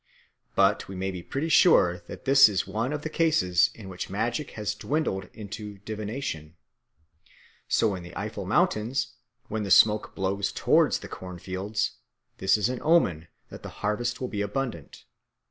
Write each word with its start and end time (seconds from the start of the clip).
But 0.55 0.87
we 0.87 0.95
may 0.95 1.11
be 1.11 1.21
pretty 1.21 1.49
sure 1.49 2.01
that 2.07 2.25
this 2.25 2.49
is 2.49 2.65
one 2.65 2.91
of 2.91 3.03
the 3.03 3.07
cases 3.09 3.69
in 3.75 3.87
which 3.87 4.09
magic 4.09 4.49
has 4.57 4.73
dwindled 4.73 5.29
into 5.31 5.77
divination. 5.77 6.55
So 7.67 7.93
in 7.93 8.01
the 8.01 8.09
Eifel 8.15 8.47
Mountains, 8.47 9.13
when 9.47 9.61
the 9.61 9.69
smoke 9.69 10.15
blows 10.15 10.51
towards 10.51 11.01
the 11.01 11.07
corn 11.07 11.37
fields, 11.37 11.97
this 12.39 12.57
is 12.57 12.67
an 12.67 12.79
omen 12.81 13.27
that 13.49 13.61
the 13.61 13.69
harvest 13.85 14.19
will 14.19 14.27
be 14.27 14.41
abundant. 14.41 15.05